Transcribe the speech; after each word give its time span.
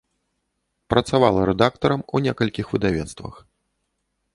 Працавала 0.93 1.45
рэдактарам 1.51 2.01
у 2.17 2.25
некалькіх 2.29 2.65
выдавецтвах. 2.77 3.35